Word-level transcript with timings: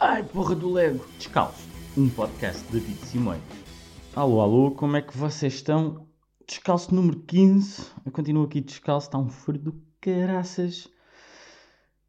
Ai, 0.00 0.22
porra 0.22 0.54
do 0.54 0.70
Lego! 0.70 1.04
Descalço, 1.18 1.66
um 1.96 2.08
podcast 2.08 2.62
de 2.66 2.78
David 2.78 2.98
Simões. 3.06 3.42
Alô, 4.14 4.40
alô, 4.40 4.70
como 4.70 4.96
é 4.96 5.02
que 5.02 5.16
vocês 5.16 5.54
estão? 5.54 6.06
Descalço 6.46 6.94
número 6.94 7.18
15. 7.20 7.84
Eu 8.06 8.12
continuo 8.12 8.44
aqui 8.44 8.60
descalço, 8.60 9.08
está 9.08 9.18
um 9.18 9.28
frio 9.28 9.60
do 9.60 9.82
caraças. 10.00 10.88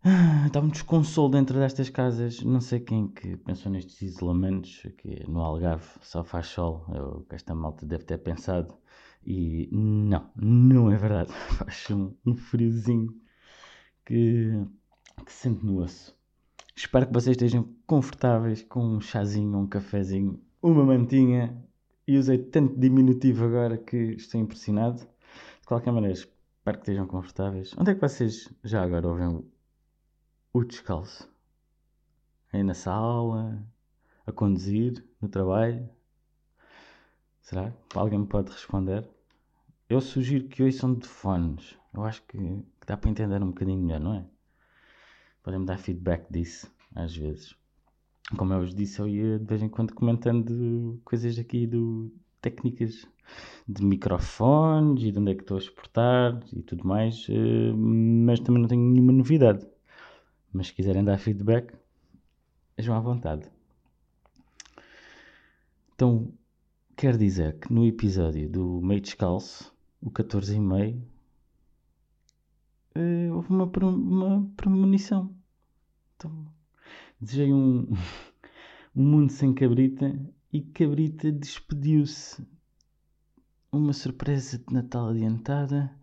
Ah, 0.04 0.46
Está 0.46 0.60
um 0.60 0.68
desconsolo 0.70 1.30
dentro 1.30 1.58
destas 1.58 1.90
casas. 1.90 2.42
Não 2.44 2.62
sei 2.62 2.80
quem 2.80 3.08
que 3.08 3.36
pensou 3.38 3.72
nestes 3.72 4.02
isolamentos, 4.02 4.84
que 4.98 5.28
no 5.28 5.42
Algarve 5.42 5.88
só 6.02 6.24
faz 6.24 6.48
sol. 6.48 6.86
Eu, 6.94 7.26
que 7.28 7.36
esta 7.36 7.56
malta 7.56 7.86
deve 7.86 8.04
ter 8.04 8.20
pensado. 8.20 8.74
E 9.26 9.68
não, 9.72 10.30
não 10.36 10.92
é 10.92 10.96
verdade. 10.96 11.34
Faz 11.58 11.90
um, 11.90 12.14
um 12.26 12.36
friozinho 12.36 13.14
que, 14.06 14.64
que 15.26 15.32
se 15.34 15.40
sente 15.40 15.66
no 15.66 15.82
osso. 15.82 16.19
Espero 16.80 17.08
que 17.08 17.14
vocês 17.14 17.36
estejam 17.36 17.68
confortáveis 17.86 18.64
com 18.64 18.80
um 18.80 19.02
chazinho, 19.02 19.58
um 19.58 19.68
cafezinho, 19.68 20.42
uma 20.62 20.86
mantinha. 20.86 21.62
E 22.08 22.18
usei 22.18 22.38
tanto 22.38 22.80
diminutivo 22.80 23.44
agora 23.44 23.78
que 23.78 23.98
estou 24.14 24.40
impressionado. 24.40 25.00
De 25.00 25.68
qualquer 25.68 25.92
maneira, 25.92 26.14
espero 26.14 26.78
que 26.78 26.84
estejam 26.84 27.06
confortáveis. 27.06 27.76
Onde 27.78 27.92
é 27.92 27.96
que 27.96 28.00
vocês 28.00 28.50
já 28.64 28.82
agora 28.82 29.10
ouvem 29.10 29.44
o, 30.54 30.64
descalço? 30.64 31.30
Aí 32.54 32.64
na 32.64 32.74
sala, 32.74 33.62
a 34.26 34.32
conduzir, 34.32 35.06
no 35.22 35.28
trabalho? 35.28 35.90
Será? 37.42 37.74
Alguém 37.94 38.20
me 38.20 38.26
pode 38.26 38.54
responder? 38.54 39.06
Eu 39.90 40.00
sugiro 40.00 40.48
que 40.48 40.64
ouçam 40.64 40.94
de 40.94 41.06
fones. 41.10 41.78
Eu 41.94 42.06
acho 42.06 42.24
que, 42.24 42.38
que 42.38 42.88
dá 42.88 42.96
para 42.96 43.10
entender 43.10 43.44
um 43.44 43.48
bocadinho 43.50 43.82
melhor, 43.82 44.00
não 44.00 44.14
é? 44.14 44.26
Podem-me 45.44 45.66
dar 45.66 45.78
feedback 45.78 46.32
disso, 46.32 46.72
às 46.96 47.16
vezes. 47.16 47.56
Como 48.38 48.54
eu 48.54 48.60
vos 48.60 48.76
disse, 48.76 49.00
eu 49.00 49.08
ia 49.08 49.40
de 49.40 49.46
vez 49.46 49.62
em 49.62 49.70
quando 49.70 49.94
comentando 49.94 51.00
coisas 51.04 51.40
aqui 51.40 51.66
do 51.66 52.12
técnicas 52.42 53.08
de 53.68 53.84
microfones 53.84 55.04
e 55.04 55.12
de 55.12 55.20
onde 55.20 55.32
é 55.32 55.36
que 55.36 55.42
estou 55.42 55.58
a 55.58 55.60
exportar 55.60 56.40
e 56.54 56.62
tudo 56.62 56.88
mais, 56.88 57.28
eh, 57.30 57.74
mas 57.74 58.40
também 58.40 58.62
não 58.62 58.70
tenho 58.70 58.82
nenhuma 58.82 59.12
novidade. 59.12 59.66
Mas 60.52 60.68
se 60.68 60.74
quiserem 60.74 61.04
dar 61.04 61.18
feedback, 61.18 61.74
estejam 62.72 62.96
à 62.96 63.00
vontade. 63.00 63.48
Então, 65.94 66.32
quer 66.96 67.18
dizer 67.18 67.60
que 67.60 67.72
no 67.74 67.86
episódio 67.86 68.50
do 68.50 68.82
meio 68.82 69.02
descalço, 69.02 69.74
o 70.02 70.10
14 70.10 70.60
eh, 73.00 73.32
houve 73.32 73.50
uma, 73.50 73.64
uma 73.64 74.52
premonição. 74.58 75.34
Então, 76.16 76.46
desejei 77.20 77.54
um, 77.54 77.88
um 78.94 79.04
mundo 79.04 79.32
sem 79.32 79.54
cabrita 79.54 80.20
e 80.52 80.62
cabrita 80.62 81.32
despediu-se. 81.32 82.46
Uma 83.72 83.94
surpresa 83.94 84.58
de 84.58 84.74
Natal 84.74 85.10
adiantada. 85.10 85.96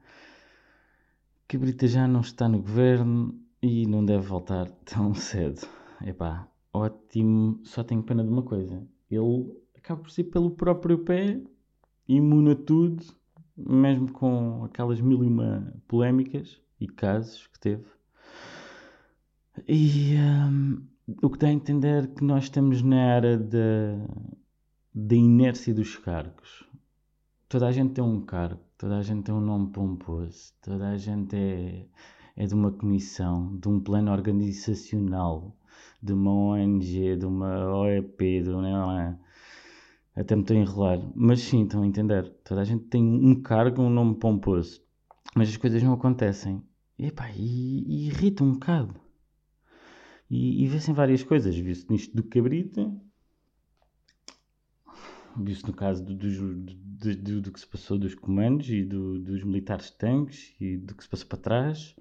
Cabrita 1.47 1.87
já 1.87 2.09
não 2.09 2.21
está 2.21 2.49
no 2.49 2.63
governo 2.63 3.39
e 3.61 3.87
não 3.87 4.05
deve 4.05 4.27
voltar 4.27 4.71
tão 4.87 5.13
cedo. 5.15 5.69
Epá, 6.01 6.49
ótimo. 6.73 7.61
Só 7.63 7.85
tenho 7.85 8.03
pena 8.03 8.25
de 8.25 8.31
uma 8.31 8.43
coisa. 8.43 8.87
Ele 9.11 9.53
acaba 9.77 10.01
por 10.01 10.11
ser 10.11 10.25
pelo 10.25 10.53
próprio 10.53 11.05
pé, 11.05 11.43
imune 12.09 12.53
a 12.53 12.57
tudo, 12.57 13.05
mesmo 13.55 14.11
com 14.13 14.65
aquelas 14.65 15.01
mil 15.01 15.23
e 15.23 15.27
uma 15.27 15.75
polémicas 15.87 16.65
e 16.81 16.87
casos 16.87 17.47
que 17.49 17.59
teve. 17.59 17.85
E 19.67 20.17
hum, 20.17 20.83
o 21.23 21.31
que 21.31 21.39
dá 21.39 21.49
a 21.49 21.53
entender 21.53 22.09
que 22.09 22.25
nós 22.25 22.45
estamos 22.45 22.83
na 22.83 22.97
era 22.97 23.39
da, 23.39 25.15
inércia 25.15 25.73
dos 25.73 25.97
cargos. 25.97 26.65
Toda 27.49 27.69
a 27.69 27.73
gente 27.73 27.95
tem 27.95 28.03
um 28.03 28.21
cargo, 28.21 28.61
toda 28.77 28.99
a 28.99 29.03
gente 29.03 29.23
tem 29.23 29.35
um 29.35 29.41
nome 29.41 29.71
pomposo, 29.71 30.53
toda 30.61 30.89
a 30.89 30.97
gente 30.97 31.37
é, 31.37 31.87
é 32.37 32.47
de 32.47 32.55
uma 32.55 32.73
comissão, 32.73 33.57
de 33.57 33.69
um 33.69 33.79
plano 33.81 34.11
organizacional, 34.11 35.57
de 36.03 36.13
uma 36.13 36.33
ONG, 36.33 37.17
de 37.17 37.25
uma 37.25 37.73
OEP, 37.79 38.43
de 38.43 38.51
uma. 38.51 39.19
Até 40.15 40.35
me 40.35 40.43
estou 40.43 40.57
a 40.57 40.61
enrolar. 40.61 41.01
Mas 41.15 41.41
sim, 41.41 41.63
estão 41.63 41.83
a 41.83 41.87
entender. 41.87 42.29
Toda 42.43 42.63
a 42.63 42.65
gente 42.65 42.85
tem 42.87 43.03
um 43.03 43.43
cargo, 43.43 43.83
um 43.83 43.91
nome 43.91 44.17
pomposo. 44.17 44.86
Mas 45.37 45.49
as 45.51 45.57
coisas 45.57 45.83
não 45.85 45.93
acontecem. 45.93 46.63
E, 46.99 47.07
epá, 47.07 47.31
e, 47.31 47.85
e 47.87 48.07
irrita 48.09 48.43
um 48.43 48.53
bocado. 48.55 48.95
E, 50.31 50.63
e 50.65 50.67
vê-se 50.67 50.91
em 50.91 50.95
várias 50.95 51.23
coisas. 51.23 51.57
Viu-se 51.57 51.87
nisto 51.91 52.15
do 52.17 52.23
cabrita. 52.25 52.93
Viu-se 55.37 55.67
no 55.67 55.73
caso 55.75 56.03
do, 56.05 56.15
do, 56.15 57.15
do- 57.17 57.41
do 57.43 57.53
que 57.53 57.61
se 57.61 57.67
passou 57.67 57.99
dos 57.99 58.15
comandos 58.15 58.69
e 58.71 58.83
do- 58.85 59.19
dos 59.21 59.45
militares 59.45 59.87
de 59.87 59.97
tanques 59.99 60.55
e 60.61 60.77
do 60.79 60.95
que 60.95 61.03
se 61.03 61.09
passou 61.09 61.27
para 61.29 61.39
trás. 61.39 61.95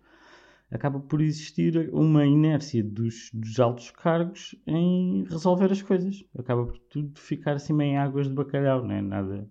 Acaba 0.72 1.00
por 1.00 1.22
existir 1.22 1.90
uma 1.94 2.26
inércia 2.26 2.84
dos, 2.84 3.30
dos 3.34 3.60
altos 3.60 3.92
cargos 3.92 4.56
em 4.68 5.24
resolver 5.26 5.72
as 5.72 5.82
coisas. 5.82 6.24
Acaba 6.38 6.66
por 6.66 6.78
tudo 6.80 7.20
ficar 7.20 7.54
assim 7.56 7.74
meio 7.74 7.92
em 7.94 7.98
águas 7.98 8.28
de 8.28 8.34
bacalhau, 8.34 8.86
né? 8.86 9.02
Nada, 9.02 9.50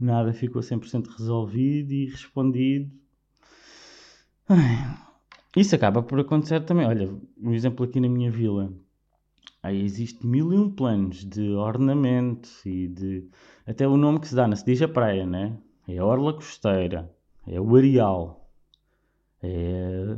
nada 0.00 0.32
ficou 0.32 0.62
100% 0.62 1.08
resolvido 1.08 1.92
e 1.92 2.06
respondido. 2.06 2.90
Isso 5.56 5.74
acaba 5.74 6.02
por 6.02 6.20
acontecer 6.20 6.60
também. 6.64 6.86
Olha, 6.86 7.12
um 7.40 7.52
exemplo 7.52 7.84
aqui 7.84 8.00
na 8.00 8.08
minha 8.08 8.30
vila. 8.30 8.72
Aí 9.62 9.82
existe 9.82 10.26
mil 10.26 10.52
e 10.52 10.56
um 10.56 10.70
planos 10.70 11.24
de 11.24 11.50
ornamento 11.50 12.48
e 12.64 12.88
de. 12.88 13.28
Até 13.66 13.86
o 13.86 13.96
nome 13.96 14.20
que 14.20 14.28
se 14.28 14.34
dá, 14.34 14.46
não 14.46 14.56
se 14.56 14.64
diz 14.64 14.80
a 14.80 14.88
praia, 14.88 15.26
né? 15.26 15.56
É 15.86 15.98
a 15.98 16.04
Orla 16.04 16.32
Costeira, 16.32 17.10
é 17.46 17.60
o 17.60 17.76
Areal, 17.76 18.50
é 19.42 20.16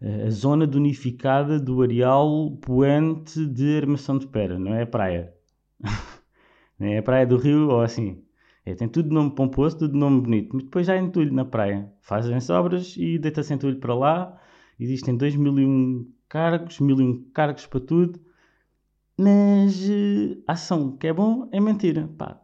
a, 0.00 0.26
a 0.26 0.30
zona 0.30 0.66
donificada 0.66 1.60
do 1.60 1.82
Areal 1.82 2.56
Poente 2.62 3.44
de 3.46 3.76
Armação 3.76 4.18
de 4.18 4.26
Pera, 4.26 4.58
não 4.58 4.74
é 4.74 4.82
a 4.82 4.86
praia. 4.86 5.34
não 6.78 6.86
é 6.86 6.98
a 6.98 7.02
praia 7.02 7.26
do 7.26 7.36
Rio 7.36 7.68
ou 7.68 7.80
assim. 7.80 8.22
É, 8.68 8.74
tem 8.74 8.86
tudo 8.86 9.14
nome 9.14 9.30
pomposo, 9.34 9.78
tudo 9.78 9.96
nome 9.96 10.20
bonito, 10.20 10.50
mas 10.54 10.64
depois 10.64 10.86
já 10.86 10.94
entulho 10.98 11.32
na 11.32 11.44
praia. 11.44 11.90
Fazem-se 12.02 12.52
obras 12.52 12.96
e 12.98 13.18
deita-se 13.18 13.54
entulho 13.54 13.80
para 13.80 13.94
lá. 13.94 14.40
Existem 14.78 15.16
2 15.16 15.36
mil 15.36 15.58
e 15.58 15.64
um 15.64 16.12
cargos, 16.28 16.78
mil 16.78 17.00
e 17.00 17.02
um 17.02 17.30
cargos 17.32 17.66
para 17.66 17.80
tudo. 17.80 18.20
Mas 19.16 19.88
a 20.46 20.52
ação 20.52 20.98
que 20.98 21.06
é 21.06 21.12
bom 21.14 21.48
é 21.50 21.58
mentira. 21.58 22.08
Pá, 22.18 22.42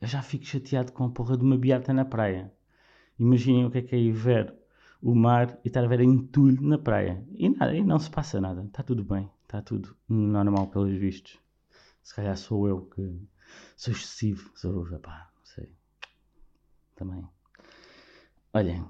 eu 0.00 0.06
já 0.06 0.22
fico 0.22 0.44
chateado 0.44 0.92
com 0.92 1.02
a 1.04 1.10
porra 1.10 1.36
de 1.36 1.42
uma 1.42 1.58
beata 1.58 1.92
na 1.92 2.04
praia. 2.04 2.52
Imaginem 3.18 3.64
o 3.64 3.70
que 3.70 3.78
é 3.78 3.82
que 3.82 3.96
é 3.96 4.12
ver 4.12 4.54
o 5.02 5.12
mar 5.12 5.58
e 5.64 5.68
estar 5.68 5.82
a 5.82 5.88
ver 5.88 6.02
entulho 6.02 6.62
na 6.62 6.78
praia. 6.78 7.26
E 7.34 7.48
nada, 7.48 7.74
e 7.74 7.82
não 7.82 7.98
se 7.98 8.10
passa 8.10 8.40
nada. 8.40 8.62
Está 8.62 8.84
tudo 8.84 9.02
bem. 9.02 9.28
Está 9.42 9.60
tudo 9.60 9.96
normal 10.08 10.68
pelos 10.68 10.96
vistos. 10.96 11.36
Se 12.00 12.14
calhar 12.14 12.36
sou 12.36 12.68
eu 12.68 12.82
que 12.82 13.02
sou 13.76 13.92
excessivo. 13.92 14.50
Sou, 14.54 14.84
pá, 15.00 15.30
não 15.36 15.44
sei. 15.44 15.72
Também. 16.94 17.28
Olhem. 18.52 18.82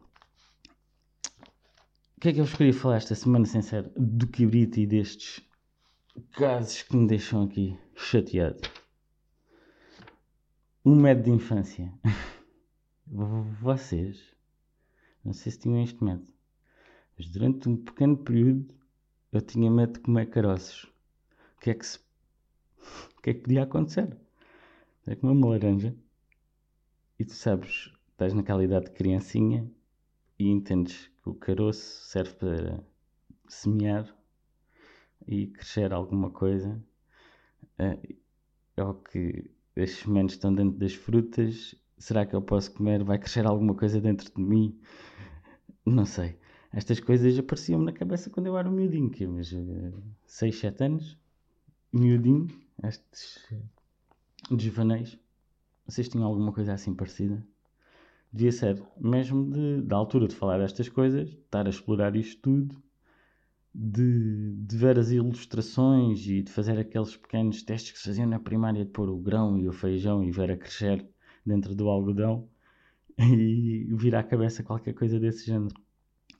O 2.16 2.20
que 2.20 2.28
é 2.28 2.32
que 2.32 2.40
eu 2.40 2.44
vos 2.44 2.54
queria 2.54 2.72
falar 2.72 2.96
esta 2.96 3.14
semana, 3.14 3.44
sincero? 3.44 3.90
Do 3.96 4.26
cabrito 4.28 4.80
e 4.80 4.86
destes 4.86 5.42
casos 6.32 6.82
que 6.82 6.96
me 6.96 7.06
deixam 7.06 7.44
aqui 7.44 7.78
chateado. 7.94 8.68
Um 10.84 10.94
medo 10.94 11.22
de 11.22 11.30
infância. 11.30 11.92
Vocês, 13.60 14.34
não 15.24 15.32
sei 15.32 15.52
se 15.52 15.58
tinham 15.58 15.82
este 15.82 16.02
medo, 16.02 16.26
mas 17.16 17.28
durante 17.28 17.68
um 17.68 17.76
pequeno 17.76 18.16
período 18.16 18.74
eu 19.32 19.40
tinha 19.40 19.70
medo 19.70 19.94
de 19.94 20.00
comer 20.00 20.26
caroços. 20.26 20.84
O 21.56 21.60
que 21.60 21.70
é 21.70 21.74
que 21.74 21.86
se... 21.86 21.98
O 23.18 23.22
que 23.22 23.30
é 23.30 23.34
que 23.34 23.40
podia 23.40 23.64
acontecer? 23.64 24.16
É 25.06 25.14
comer 25.14 25.32
uma 25.32 25.48
laranja 25.50 25.96
e 27.18 27.24
tu 27.24 27.32
sabes, 27.32 27.92
estás 28.10 28.34
naquela 28.34 28.64
idade 28.64 28.86
de 28.86 28.90
criancinha 28.90 29.70
e 30.36 30.48
entendes 30.50 31.08
que 31.22 31.28
o 31.28 31.34
caroço 31.34 32.04
serve 32.06 32.34
para 32.34 32.84
semear 33.48 34.12
e 35.26 35.46
crescer 35.46 35.92
alguma 35.92 36.30
coisa, 36.30 36.82
eh, 37.78 38.16
ou 38.76 38.94
que 38.94 39.48
as 39.76 39.90
sementes 39.92 40.34
estão 40.34 40.52
dentro 40.52 40.76
das 40.76 40.94
frutas, 40.94 41.74
será 41.96 42.26
que 42.26 42.34
eu 42.34 42.42
posso 42.42 42.72
comer? 42.72 43.04
Vai 43.04 43.18
crescer 43.18 43.46
alguma 43.46 43.74
coisa 43.74 44.00
dentro 44.00 44.30
de 44.34 44.42
mim? 44.42 44.76
Não 45.86 46.04
sei. 46.04 46.36
Estas 46.72 46.98
coisas 46.98 47.38
apareciam-me 47.38 47.86
na 47.86 47.92
cabeça 47.92 48.28
quando 48.28 48.48
eu 48.48 48.58
era 48.58 48.68
um 48.68 48.72
miudinho, 48.72 49.08
que 49.08 49.26
mas 49.26 49.54
6, 50.26 50.58
7 50.58 50.84
anos, 50.84 51.18
miudinho, 51.92 52.48
estes 52.82 53.48
desvaneios. 54.50 55.18
Vocês 55.86 56.08
tinham 56.08 56.26
alguma 56.26 56.52
coisa 56.52 56.72
assim 56.72 56.94
parecida? 56.94 57.46
Devia 58.32 58.52
ser, 58.52 58.82
mesmo 58.98 59.50
de, 59.50 59.82
da 59.82 59.96
altura 59.96 60.28
de 60.28 60.34
falar 60.34 60.58
destas 60.58 60.88
coisas, 60.88 61.28
estar 61.28 61.66
a 61.66 61.70
explorar 61.70 62.16
isto 62.16 62.40
tudo, 62.42 62.82
de, 63.74 64.54
de 64.56 64.76
ver 64.76 64.98
as 64.98 65.10
ilustrações 65.10 66.26
e 66.26 66.42
de 66.42 66.50
fazer 66.50 66.78
aqueles 66.78 67.16
pequenos 67.16 67.62
testes 67.62 67.92
que 67.92 67.98
se 67.98 68.04
faziam 68.04 68.26
na 68.26 68.40
primária 68.40 68.84
de 68.84 68.90
pôr 68.90 69.10
o 69.10 69.18
grão 69.18 69.58
e 69.58 69.68
o 69.68 69.72
feijão 69.72 70.24
e 70.24 70.30
ver 70.30 70.50
a 70.50 70.56
crescer 70.56 71.06
dentro 71.44 71.74
do 71.74 71.88
algodão 71.88 72.48
e 73.18 73.86
vir 73.92 74.16
à 74.16 74.22
cabeça 74.22 74.62
qualquer 74.62 74.94
coisa 74.94 75.20
desse 75.20 75.46
género. 75.46 75.74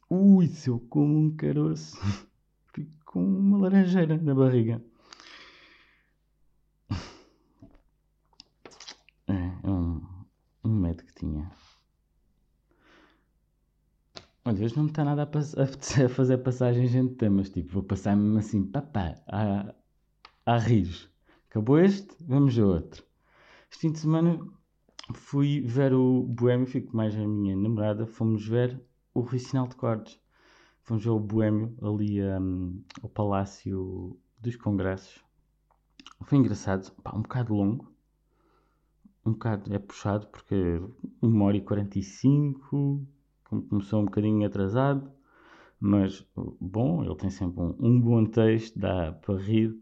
Ui, 0.09 0.47
se 0.47 0.71
eu 0.71 0.81
como 0.89 1.19
um 1.19 1.37
caroço, 1.37 1.97
fico 2.73 2.93
com 3.05 3.23
uma 3.23 3.59
laranjeira 3.59 4.17
na 4.17 4.35
barriga. 4.35 4.83
É, 9.29 9.33
é 9.65 9.71
um, 9.71 10.01
um 10.65 10.71
medo 10.71 11.05
que 11.05 11.06
tinha. 11.17 11.51
Olha, 14.45 14.65
hoje 14.65 14.77
não 14.77 14.85
me 14.85 14.91
está 14.91 15.05
nada 15.05 15.23
a, 15.25 15.25
a, 15.25 15.65
a 16.07 16.09
fazer 16.09 16.39
passagens 16.39 16.95
entre 16.95 17.17
temas. 17.17 17.51
Tipo, 17.51 17.73
vou 17.73 17.83
passar 17.83 18.17
mesmo 18.17 18.39
assim, 18.39 18.65
papá, 18.65 19.15
a, 19.27 19.75
a 20.47 20.59
rir. 20.59 21.11
Acabou 21.51 21.79
este, 21.79 22.15
vamos 22.21 22.57
a 22.59 22.65
outro. 22.65 23.05
Este 23.71 23.81
fim 23.81 23.93
de 23.93 23.99
semana 23.99 24.39
fui 25.15 25.61
ver 25.63 25.93
o 25.93 26.23
Boêmio, 26.23 26.67
fico 26.67 26.97
mais 26.97 27.17
a 27.17 27.27
minha 27.27 27.57
namorada, 27.57 28.07
fomos 28.07 28.47
ver 28.47 28.81
o 29.13 29.21
Rui 29.21 29.39
Sinal 29.39 29.67
de 29.67 29.77
Cordes. 29.77 30.21
Fomos 30.83 31.03
ver 31.03 31.11
o 31.11 31.19
Boêmio 31.19 31.77
ali 31.83 32.23
um, 32.23 32.83
ao 33.03 33.09
Palácio 33.09 34.17
dos 34.39 34.55
Congressos. 34.57 35.25
Foi 36.25 36.39
engraçado, 36.39 36.93
pá, 37.03 37.13
um 37.17 37.23
bocado 37.23 37.55
longo. 37.55 37.96
Um 39.27 39.33
bocado 39.33 39.75
é 39.75 39.79
puxado 39.81 40.29
porque 40.29 40.81
1 41.21 41.43
hora 41.43 41.57
e 41.57 41.61
45 41.61 43.05
começou 43.69 44.01
um 44.01 44.05
bocadinho 44.05 44.47
atrasado, 44.47 45.11
mas 45.81 46.25
bom, 46.61 47.03
ele 47.05 47.17
tem 47.17 47.29
sempre 47.29 47.61
um, 47.61 47.75
um 47.81 48.01
bom 48.01 48.25
texto, 48.25 48.79
dá 48.79 49.11
para 49.13 49.37
rir. 49.37 49.77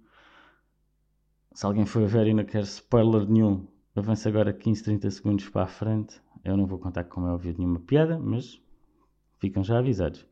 Se 1.52 1.66
alguém 1.66 1.84
for 1.84 2.06
ver 2.06 2.26
e 2.26 2.32
não 2.32 2.44
quer 2.44 2.62
spoiler 2.62 3.28
nenhum, 3.28 3.66
avança 3.94 4.30
agora 4.30 4.50
15, 4.50 4.82
30 4.82 5.10
segundos 5.10 5.48
para 5.50 5.64
a 5.64 5.66
frente. 5.66 6.18
Eu 6.42 6.56
não 6.56 6.66
vou 6.66 6.78
contar 6.78 7.04
como 7.04 7.26
é 7.26 7.30
óbvio 7.30 7.54
nenhuma 7.58 7.80
piada, 7.80 8.18
mas 8.18 8.58
ficam 9.38 9.62
já 9.62 9.78
avisados. 9.78 10.26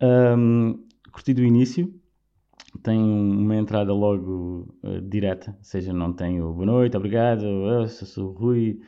Um, 0.00 0.82
curti 1.12 1.34
do 1.34 1.44
início, 1.44 1.94
tem 2.82 2.98
uma 2.98 3.56
entrada 3.56 3.92
logo 3.92 4.76
uh, 4.82 5.00
direta, 5.00 5.54
ou 5.56 5.64
seja, 5.64 5.92
não 5.92 6.12
tem 6.12 6.40
o 6.42 6.52
boa 6.52 6.66
noite, 6.66 6.96
obrigado, 6.96 7.44
eu 7.44 7.88
sou 7.88 8.30
o 8.30 8.32
Rui, 8.32 8.80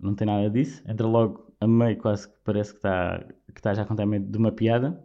não 0.00 0.14
tem 0.14 0.26
nada 0.26 0.50
disso. 0.50 0.82
Entra 0.88 1.06
logo 1.06 1.52
a 1.60 1.66
meio 1.66 1.96
quase 1.98 2.28
que 2.28 2.34
parece 2.44 2.72
que 2.72 2.78
está, 2.78 3.18
que 3.52 3.60
está 3.60 3.74
já 3.74 3.82
a 3.82 3.86
contar 3.86 4.06
meio 4.06 4.22
de 4.22 4.38
uma 4.38 4.52
piada. 4.52 5.02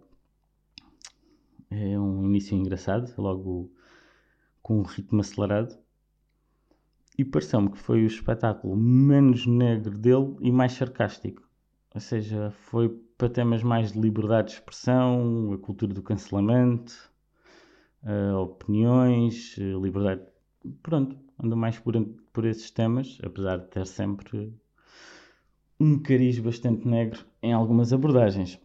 É 1.70 1.98
um 2.00 2.26
início 2.26 2.56
engraçado, 2.56 3.14
logo 3.18 3.72
com 4.62 4.80
um 4.80 4.84
ritmo 4.84 5.22
acelerado. 5.22 5.78
E 7.18 7.26
pareceu-me 7.26 7.72
que 7.72 7.78
foi 7.78 8.04
o 8.04 8.08
espetáculo 8.08 8.76
menos 8.76 9.46
negro 9.46 9.98
dele 9.98 10.36
e 10.42 10.52
mais 10.52 10.74
sarcástico. 10.74 11.48
Ou 11.94 12.02
seja, 12.02 12.52
foi 12.52 12.90
para 13.18 13.30
temas 13.30 13.64
mais 13.64 13.92
de 13.92 14.00
liberdade 14.00 14.50
de 14.50 14.54
expressão, 14.56 15.54
a 15.54 15.58
cultura 15.58 15.94
do 15.94 16.02
cancelamento, 16.02 17.11
uh, 18.04 18.38
opiniões, 18.38 19.58
liberdade. 19.58 20.22
Pronto, 20.82 21.18
anda 21.42 21.56
mais 21.56 21.80
por, 21.80 21.94
por 22.32 22.46
esses 22.46 22.72
temas, 22.72 23.18
apesar 23.24 23.58
de 23.58 23.68
ter 23.68 23.86
sempre 23.86 24.54
um 25.80 25.98
cariz 26.00 26.38
bastante 26.40 26.88
negro 26.88 27.26
em 27.42 27.54
algumas 27.54 27.92
abordagens. 27.92 28.60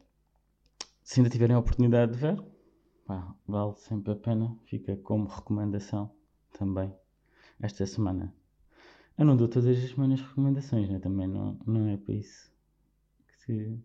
Se 1.03 1.21
ainda 1.21 1.31
tiverem 1.31 1.57
a 1.57 1.59
oportunidade 1.59 2.13
de 2.13 2.19
ver, 2.19 2.43
pá, 3.07 3.35
vale 3.47 3.75
sempre 3.77 4.13
a 4.13 4.17
pena, 4.17 4.57
fica 4.67 4.97
como 4.97 5.29
recomendação 5.29 6.11
também 6.59 6.93
esta 7.61 7.87
semana. 7.87 8.35
Eu 9.17 9.25
não 9.25 9.37
dou 9.37 9.49
todas 9.49 9.79
as 9.79 9.91
semanas 9.91 10.21
recomendações, 10.21 10.91
né? 10.91 10.99
também 10.99 11.27
não, 11.27 11.59
não 11.67 11.89
é 11.89 11.97
para 11.97 12.15
isso 12.15 12.53
que 13.47 13.79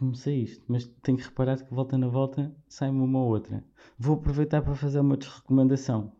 comecei 0.00 0.42
isto, 0.42 0.64
mas 0.66 0.86
tenho 1.02 1.18
que 1.18 1.24
reparar 1.24 1.62
que 1.62 1.72
volta 1.72 1.96
na 1.96 2.08
volta 2.08 2.54
sai-me 2.68 3.00
uma 3.00 3.20
ou 3.20 3.28
outra. 3.28 3.64
Vou 3.98 4.16
aproveitar 4.16 4.62
para 4.62 4.74
fazer 4.74 5.00
uma 5.00 5.16
desrecomendação. 5.16 6.12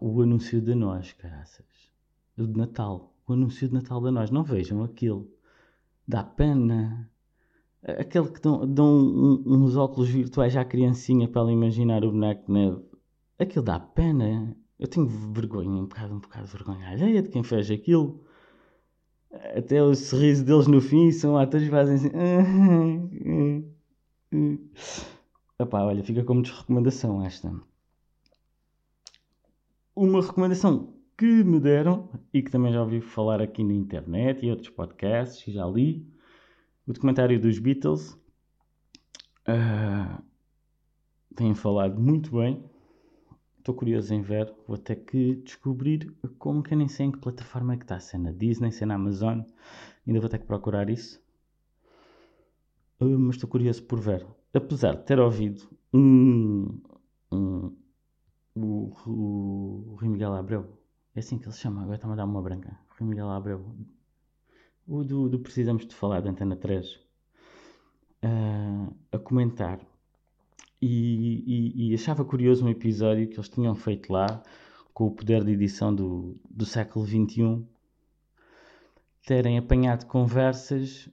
O 0.00 0.22
anúncio 0.22 0.60
de 0.60 0.74
nós, 0.74 1.12
caraças. 1.12 1.66
O 2.38 2.46
de 2.46 2.56
Natal 2.56 3.16
o 3.26 3.32
anúncio 3.32 3.66
de 3.68 3.74
Natal 3.74 4.00
da 4.00 4.10
Nós. 4.10 4.30
Não 4.30 4.44
vejam 4.44 4.84
aquilo. 4.84 5.28
Dá 6.06 6.22
pena. 6.22 7.10
Aquele 7.82 8.28
que 8.28 8.40
dão, 8.40 8.66
dão 8.66 9.42
uns 9.46 9.76
óculos 9.76 10.08
virtuais 10.08 10.56
à 10.56 10.64
criancinha 10.64 11.28
para 11.28 11.42
ela 11.42 11.52
imaginar 11.52 12.04
o 12.04 12.10
boneco 12.10 12.46
de 12.46 12.52
neve. 12.52 12.84
Aquilo 13.38 13.64
dá 13.64 13.78
pena. 13.78 14.56
Eu 14.78 14.88
tenho 14.88 15.06
vergonha, 15.06 15.70
um 15.70 15.86
bocado, 15.86 16.14
um 16.14 16.18
bocado 16.18 16.46
de 16.46 16.52
vergonha 16.52 16.88
alheia 16.88 17.22
de 17.22 17.28
quem 17.28 17.42
fez 17.42 17.70
aquilo. 17.70 18.22
Até 19.32 19.82
o 19.82 19.94
sorriso 19.94 20.44
deles 20.44 20.66
no 20.66 20.80
fim 20.80 21.10
são 21.10 21.36
atores 21.36 21.68
fazem 21.68 21.96
assim. 21.96 22.10
Epá, 25.58 25.82
olha, 25.82 26.04
fica 26.04 26.24
como 26.24 26.42
desrecomendação 26.42 27.24
esta. 27.24 27.52
Uma 29.94 30.20
recomendação 30.20 30.94
que 31.16 31.44
me 31.44 31.58
deram 31.58 32.10
e 32.32 32.42
que 32.42 32.50
também 32.50 32.72
já 32.72 32.82
ouvi 32.82 33.00
falar 33.00 33.40
aqui 33.40 33.64
na 33.64 33.72
internet 33.72 34.44
e 34.44 34.50
outros 34.50 34.68
podcasts, 34.68 35.46
e 35.48 35.52
já 35.52 35.66
li 35.66 36.06
o 36.86 36.92
documentário 36.92 37.40
dos 37.40 37.58
Beatles. 37.58 38.12
Uh, 39.48 40.22
têm 41.34 41.54
falado 41.54 41.98
muito 41.98 42.36
bem. 42.36 42.62
Estou 43.66 43.74
curioso 43.74 44.14
em 44.14 44.22
ver. 44.22 44.54
Vou 44.64 44.78
ter 44.78 44.94
que 44.94 45.34
descobrir 45.44 46.14
como 46.38 46.62
que 46.62 46.72
eu 46.72 46.78
nem 46.78 46.86
sei 46.86 47.06
em 47.06 47.10
que 47.10 47.18
plataforma 47.18 47.74
é 47.74 47.76
que 47.76 47.82
está. 47.82 47.98
Se 47.98 48.14
é 48.14 48.18
na 48.20 48.30
Disney, 48.30 48.70
se 48.70 48.84
é 48.84 48.86
na 48.86 48.94
Amazon. 48.94 49.40
Ainda 50.06 50.20
vou 50.20 50.28
ter 50.28 50.38
que 50.38 50.46
procurar 50.46 50.88
isso. 50.88 51.20
Uh, 53.00 53.18
mas 53.18 53.34
estou 53.34 53.50
curioso 53.50 53.82
por 53.82 53.98
ver. 53.98 54.24
Apesar 54.54 54.94
de 54.94 55.04
ter 55.04 55.18
ouvido 55.18 55.68
um, 55.92 56.80
um, 57.32 57.76
o, 58.54 58.92
o, 59.04 59.90
o 59.90 59.96
Rui 59.98 60.10
Miguel 60.10 60.34
Abreu 60.34 60.64
é 61.12 61.18
assim 61.18 61.36
que 61.36 61.46
ele 61.46 61.52
se 61.52 61.58
chama, 61.58 61.82
agora 61.82 61.96
está-me 61.96 62.12
a 62.12 62.16
dar 62.18 62.24
uma 62.24 62.40
branca. 62.40 62.78
Rui 62.90 63.08
Miguel 63.08 63.28
Abreu. 63.28 63.66
O 64.86 65.02
do, 65.02 65.28
do 65.28 65.40
Precisamos 65.40 65.84
de 65.88 65.94
Falar, 65.96 66.20
da 66.22 66.30
Antena 66.30 66.54
3. 66.54 66.94
Uh, 66.94 67.00
ah, 68.22 68.92
a 69.10 69.18
comentar. 69.18 69.80
E, 70.80 71.42
e, 71.46 71.90
e, 71.90 71.94
achava 71.94 72.24
curioso 72.24 72.64
um 72.64 72.68
episódio 72.68 73.26
que 73.28 73.36
eles 73.36 73.48
tinham 73.48 73.74
feito 73.74 74.12
lá, 74.12 74.42
com 74.92 75.06
o 75.06 75.10
poder 75.10 75.42
de 75.42 75.52
edição 75.52 75.94
do, 75.94 76.36
do 76.50 76.66
século 76.66 77.06
XXI, 77.06 77.64
terem 79.26 79.58
apanhado 79.58 80.06
conversas 80.06 81.08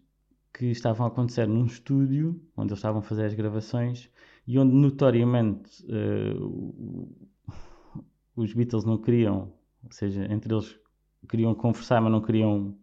que 0.54 0.66
estavam 0.68 1.06
a 1.06 1.10
acontecer 1.10 1.48
num 1.48 1.66
estúdio, 1.66 2.40
onde 2.56 2.70
eles 2.70 2.80
estavam 2.80 3.00
a 3.00 3.04
fazer 3.04 3.26
as 3.26 3.34
gravações, 3.34 4.10
e 4.46 4.60
onde 4.60 4.76
notoriamente 4.76 5.84
uh, 5.86 7.10
os 8.36 8.54
Beatles 8.54 8.86
não 8.86 8.98
queriam 8.98 9.52
ou 9.84 9.92
seja, 9.92 10.26
entre 10.32 10.54
eles 10.54 10.76
queriam 11.28 11.54
conversar, 11.54 12.02
mas 12.02 12.12
não 12.12 12.22
queriam, 12.22 12.76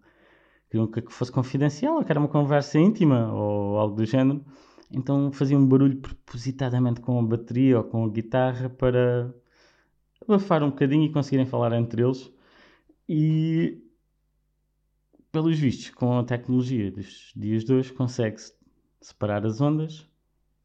queriam 0.70 0.86
que 0.86 1.10
fosse 1.10 1.32
confidencial, 1.32 2.04
que 2.04 2.12
era 2.12 2.20
uma 2.20 2.28
conversa 2.28 2.78
íntima 2.78 3.32
ou 3.32 3.78
algo 3.78 3.96
do 3.96 4.04
género. 4.04 4.44
Então 4.92 5.30
faziam 5.32 5.60
um 5.60 5.66
barulho 5.66 5.98
propositadamente 5.98 7.00
com 7.00 7.18
a 7.18 7.22
bateria 7.22 7.78
ou 7.78 7.84
com 7.84 8.04
a 8.04 8.08
guitarra 8.08 8.68
para 8.68 9.32
abafar 10.20 10.62
um 10.62 10.70
bocadinho 10.70 11.04
e 11.04 11.12
conseguirem 11.12 11.46
falar 11.46 11.72
entre 11.72 12.02
eles. 12.02 12.32
E 13.08 13.82
pelos 15.30 15.58
vistos, 15.58 15.90
com 15.90 16.18
a 16.18 16.24
tecnologia 16.24 16.90
dos 16.90 17.32
dias 17.36 17.64
de 17.64 17.72
hoje, 17.72 17.92
consegue-se 17.92 18.52
separar 19.00 19.46
as 19.46 19.60
ondas 19.60 20.06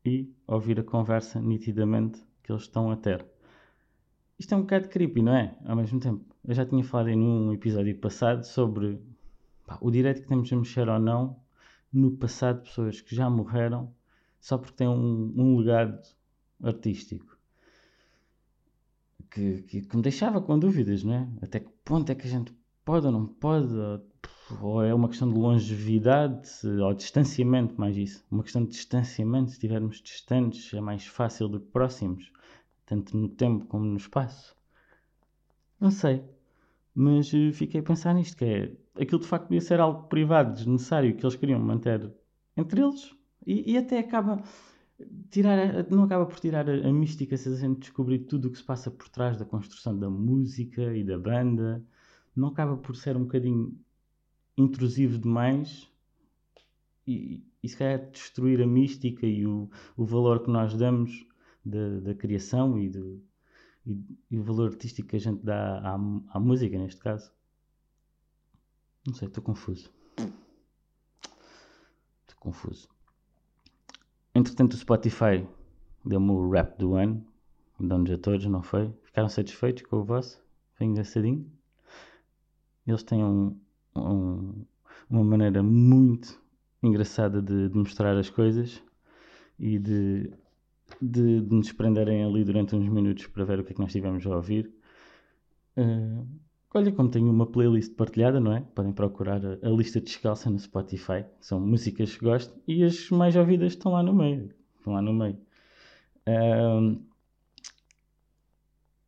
e 0.04 0.34
ouvir 0.48 0.80
a 0.80 0.84
conversa 0.84 1.40
nitidamente 1.40 2.22
que 2.44 2.52
eles 2.52 2.64
estão 2.64 2.92
a 2.92 2.96
ter. 2.96 3.26
Isto 4.38 4.54
é 4.54 4.58
um 4.58 4.62
bocado 4.62 4.90
creepy, 4.90 5.22
não 5.22 5.36
é? 5.36 5.56
Ao 5.66 5.76
mesmo 5.76 6.00
tempo. 6.00 6.26
Eu 6.44 6.54
já 6.54 6.66
tinha 6.66 6.84
falado 6.84 7.10
em 7.10 7.20
um 7.20 7.54
episódio 7.54 7.98
passado 7.98 8.44
sobre 8.44 9.00
pá, 9.66 9.78
o 9.82 9.90
direito 9.90 10.22
que 10.22 10.28
temos 10.28 10.52
a 10.52 10.56
mexer 10.56 10.90
ou 10.90 11.00
não 11.00 11.40
no 11.92 12.12
passado 12.12 12.58
de 12.58 12.70
pessoas 12.70 13.02
que 13.02 13.16
já 13.16 13.30
morreram 13.30 13.94
só 14.46 14.60
porque 14.60 14.76
têm 14.76 14.88
um, 14.88 15.34
um 15.36 15.58
legado 15.58 16.00
artístico. 16.62 17.36
Que, 19.32 19.64
que, 19.64 19.82
que, 19.82 19.96
me 19.96 20.04
deixava 20.04 20.40
com 20.40 20.60
dúvidas, 20.60 21.04
não 21.04 21.16
é? 21.16 21.28
Até 21.42 21.62
que 21.62 21.72
ponto 21.84 22.12
é 22.12 22.16
que 22.16 22.28
a 22.28 22.30
gente 22.30 22.54
pode 22.86 23.08
ou 23.08 23.12
não 23.12 23.26
pode? 23.26 23.74
Ou, 23.74 24.02
ou 24.62 24.84
é 24.84 24.94
uma 24.94 25.10
questão 25.10 25.28
de 25.28 25.36
longevidade 25.36 26.48
ou 26.64 26.94
distanciamento, 26.94 27.74
mais 27.82 27.98
isso. 27.98 28.24
Uma 28.30 28.44
questão 28.44 28.64
de 28.64 28.70
distanciamento, 28.70 29.50
se 29.50 29.56
estivermos 29.56 30.00
distantes 30.00 30.72
é 30.76 30.80
mais 30.80 31.08
fácil 31.08 31.50
do 31.50 31.60
que 31.60 31.72
próximos 31.72 32.32
tanto 32.86 33.18
no 33.18 33.28
tempo 33.28 33.66
como 33.66 33.84
no 33.84 33.98
espaço. 33.98 34.56
Não 35.80 35.90
sei, 35.90 36.24
mas 36.94 37.34
eh, 37.34 37.52
fiquei 37.52 37.80
a 37.80 37.84
pensar 37.84 38.14
nisto, 38.14 38.38
que 38.38 38.46
é, 38.46 39.02
aquilo 39.02 39.20
de 39.22 39.28
facto 39.28 39.48
podia 39.48 39.62
ser 39.62 39.80
algo 39.80 40.04
privado, 40.08 40.54
desnecessário, 40.54 41.16
que 41.18 41.26
eles 41.26 41.36
queriam 41.36 41.60
manter 41.60 42.14
entre 42.56 42.80
eles, 42.80 43.15
e, 43.46 43.74
e 43.74 43.78
até 43.78 44.00
acaba, 44.00 44.42
tirar, 45.30 45.90
não 45.90 46.04
acaba 46.04 46.26
por 46.26 46.40
tirar 46.40 46.70
a, 46.70 46.88
a 46.88 46.94
mística 46.94 47.38
se 47.38 47.50
a 47.50 47.56
gente 47.56 47.80
descobrir 47.80 48.20
tudo 48.20 48.48
o 48.48 48.52
que 48.52 48.58
se 48.58 48.64
passa 48.64 48.90
por 48.90 49.10
trás 49.10 49.38
da 49.38 49.46
construção 49.46 49.98
da 49.98 50.10
música 50.10 50.96
e 50.96 51.04
da 51.04 51.18
banda. 51.18 51.84
Não 52.36 52.50
acaba 52.50 52.78
por 52.78 52.96
ser 52.96 53.16
um 53.16 53.24
bocadinho 53.24 53.78
intrusivo 54.58 55.18
demais 55.18 55.90
e, 57.08 57.44
e 57.62 57.70
se 57.70 57.78
calhar 57.78 58.10
destruir 58.12 58.62
a 58.62 58.68
mística 58.68 59.26
e 59.26 59.46
o, 59.46 59.70
o 59.96 60.06
valor 60.06 60.44
que 60.44 60.50
nós 60.50 60.76
damos 60.76 61.26
da, 61.64 62.00
da 62.00 62.16
criação 62.16 62.80
e, 62.80 62.90
do, 62.90 63.24
e, 63.86 64.18
e, 64.32 64.40
o 64.40 64.44
valor 64.44 64.72
artístico 64.72 65.10
que 65.10 65.16
a 65.16 65.20
gente 65.20 65.44
dá 65.44 65.80
à, 65.80 65.94
à 65.94 66.40
música, 66.40 66.78
neste 66.78 67.02
caso. 67.02 67.32
Não 69.06 69.14
sei, 69.14 69.28
estou 69.28 69.44
confuso. 69.44 69.92
Estou 70.18 70.34
confuso. 72.40 72.95
Entretanto, 74.36 74.74
o 74.74 74.78
Spotify 74.78 75.48
deu-me 76.04 76.32
o 76.32 76.50
rap 76.50 76.78
do 76.78 76.96
ano. 76.96 77.26
Dão-nos 77.80 78.12
a 78.12 78.18
todos, 78.18 78.46
não 78.46 78.62
foi? 78.62 78.94
Ficaram 79.04 79.30
satisfeitos 79.30 79.84
com 79.84 79.98
o 79.98 80.04
vosso? 80.04 80.42
Foi 80.74 80.86
engraçadinho. 80.86 81.50
Eles 82.86 83.02
têm 83.02 83.24
um, 83.24 83.58
um, 83.96 84.66
uma 85.10 85.24
maneira 85.24 85.64
muito 85.64 86.38
engraçada 86.84 87.42
de, 87.42 87.70
de, 87.70 87.78
mostrar 87.78 88.16
as 88.18 88.30
coisas 88.30 88.84
e 89.58 89.80
de, 89.80 90.30
de, 91.02 91.42
de, 91.42 91.56
nos 91.56 91.72
prenderem 91.72 92.24
ali 92.24 92.44
durante 92.44 92.76
uns 92.76 92.88
minutos 92.88 93.28
para 93.28 93.46
ver 93.46 93.60
o 93.60 93.64
que 93.64 93.72
é 93.72 93.76
que 93.76 93.82
nós 93.82 93.92
tivemos 93.92 94.26
a 94.28 94.36
ouvir. 94.36 94.70
Uh, 95.78 96.05
olha, 96.76 96.92
como 96.92 97.10
tenho 97.10 97.30
uma 97.32 97.46
playlist 97.46 97.96
partilhada, 97.96 98.40
não 98.40 98.54
é? 98.54 98.62
Podem 98.62 98.92
procurar 98.92 99.42
a, 99.46 99.54
a, 99.64 99.70
lista 99.70 100.02
descalça 100.02 100.50
no 100.50 100.60
Spotify. 100.60 101.26
São 101.40 101.60
músicas 101.60 102.16
que 102.16 102.26
gosto 102.26 102.54
e 102.68 102.84
as 102.84 103.10
mais 103.10 103.36
ouvidas 103.36 103.74
estão 103.74 103.94
lá 103.94 104.04
no 104.04 104.14
meio. 104.14 104.54
Estão 104.78 104.94
lá 104.94 105.02
no 105.02 105.14
meio. 105.14 105.38
Uh, 106.28 107.02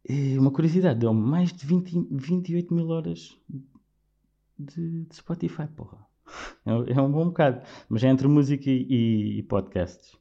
e 0.08 0.38
uma 0.38 0.52
curiosidade, 0.52 1.00
deu 1.00 1.14
mais 1.14 1.52
de 1.52 1.66
20, 1.66 2.08
28 2.10 2.74
mil 2.74 2.88
horas 2.90 3.38
de, 4.58 5.04
de 5.04 5.16
Spotify, 5.16 5.68
porra. 5.68 5.98
É, 6.66 6.94
é, 6.94 7.02
um 7.02 7.12
bom 7.12 7.26
bocado. 7.26 7.62
Mas 7.90 8.04
é 8.04 8.08
entre 8.08 8.28
música 8.28 8.70
e, 8.70 9.40
e 9.40 9.44
podcasts. 9.44 10.18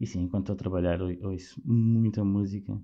E 0.00 0.06
sim, 0.06 0.22
enquanto 0.22 0.44
estou 0.44 0.54
a 0.54 0.58
trabalhar, 0.58 1.00
ouço 1.00 1.60
muita 1.64 2.24
música. 2.24 2.80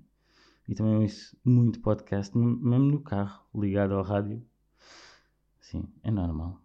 E 0.67 0.73
também 0.73 0.95
ouço 0.95 1.37
muito 1.45 1.79
podcast, 1.79 2.35
mesmo 2.37 2.85
no 2.85 3.01
carro, 3.01 3.45
ligado 3.53 3.93
ao 3.93 4.03
rádio. 4.03 4.43
Sim, 5.59 5.87
é 6.03 6.09
normal. 6.09 6.59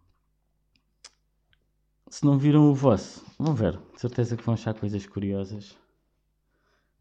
Se 2.09 2.25
não 2.25 2.37
viram 2.37 2.69
o 2.69 2.75
vosso, 2.75 3.25
vão 3.39 3.53
ver. 3.53 3.77
De 3.93 4.01
certeza 4.01 4.35
que 4.35 4.43
vão 4.43 4.53
achar 4.53 4.73
coisas 4.73 5.05
curiosas. 5.05 5.77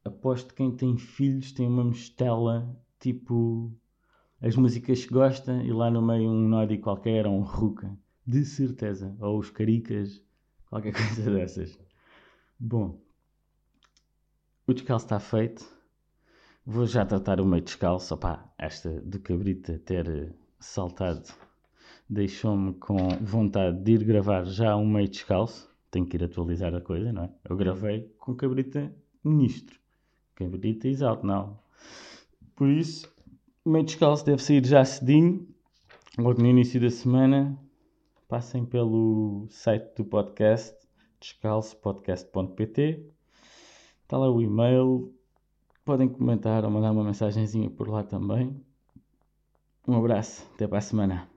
Aposto 0.04 0.48
que 0.48 0.56
quem 0.56 0.74
tem 0.74 0.96
filhos 0.96 1.52
tem 1.52 1.66
uma 1.66 1.84
mistela 1.84 2.80
tipo 2.98 3.72
as 4.40 4.56
músicas 4.56 5.04
que 5.04 5.12
gosta 5.12 5.52
e 5.62 5.72
lá 5.72 5.90
no 5.90 6.00
meio 6.00 6.30
um 6.30 6.48
Nodi 6.48 6.78
qualquer 6.78 7.26
ou 7.26 7.34
um 7.34 7.42
Ruka. 7.42 7.98
De 8.26 8.44
certeza. 8.44 9.14
Ou 9.20 9.38
os 9.38 9.50
Caricas. 9.50 10.22
Qualquer 10.68 10.92
coisa 10.96 11.30
dessas. 11.30 11.78
Bom. 12.58 13.00
O 14.66 14.72
descalço 14.72 15.06
está 15.06 15.18
feito. 15.18 15.79
Vou 16.66 16.86
já 16.86 17.04
tratar 17.06 17.40
o 17.40 17.46
meio 17.46 17.62
descalço. 17.62 18.14
Opá, 18.14 18.52
esta 18.58 19.00
do 19.00 19.18
Cabrita 19.18 19.78
ter 19.78 20.34
saltado 20.58 21.28
deixou-me 22.08 22.74
com 22.74 22.96
vontade 23.20 23.82
de 23.82 23.92
ir 23.92 24.04
gravar 24.04 24.44
já 24.44 24.76
um 24.76 24.86
meio 24.86 25.08
descalço. 25.08 25.70
Tenho 25.90 26.06
que 26.06 26.16
ir 26.16 26.24
atualizar 26.24 26.74
a 26.74 26.80
coisa, 26.80 27.12
não 27.12 27.24
é? 27.24 27.30
Eu 27.48 27.56
gravei 27.56 28.12
com 28.18 28.34
Cabrita 28.34 28.92
ministro. 29.24 29.78
Cabrita 30.34 30.88
exalto, 30.88 31.26
não. 31.26 31.58
Por 32.56 32.68
isso, 32.68 33.08
meio 33.64 33.84
descalço 33.84 34.24
deve 34.24 34.42
sair 34.42 34.64
já 34.64 34.84
cedinho, 34.84 35.48
logo 36.18 36.40
no 36.40 36.46
início 36.46 36.80
da 36.80 36.90
semana. 36.90 37.58
Passem 38.28 38.64
pelo 38.64 39.46
site 39.50 39.96
do 39.96 40.04
podcast, 40.04 40.76
descalçopodcast.pt. 41.20 43.06
Está 44.02 44.18
lá 44.18 44.30
o 44.30 44.40
e-mail. 44.40 45.12
Podem 45.90 46.08
comentar 46.08 46.64
ou 46.64 46.70
mandar 46.70 46.92
uma 46.92 47.02
mensagenzinha 47.02 47.68
por 47.68 47.88
lá 47.88 48.04
também. 48.04 48.64
Um 49.88 49.96
abraço, 49.96 50.48
até 50.54 50.68
para 50.68 50.78
a 50.78 50.80
semana. 50.80 51.28